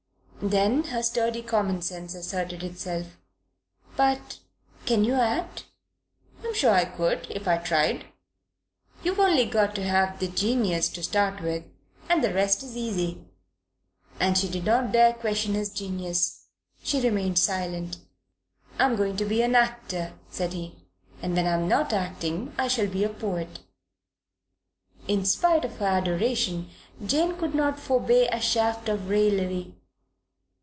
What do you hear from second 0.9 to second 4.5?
sturdy common sense asserted itself. "But